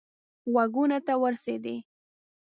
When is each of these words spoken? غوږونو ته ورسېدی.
غوږونو 0.53 0.97
ته 1.05 1.13
ورسېدی. 1.21 1.77